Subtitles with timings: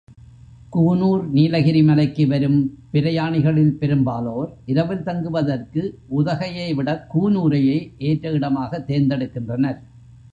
[0.69, 2.57] கூனூர் நீலகிரி மலைக்கு வரும்
[2.93, 5.99] பிரயாணிகளில் பெரும்பாலோர் இரவில் தங்குவதற்கு
[6.17, 7.77] உதகையைவிடக் கூனூரையே
[7.97, 9.79] ஏற்ற இடமாகத் தேர்ந்தெடுக்கின்றனர்.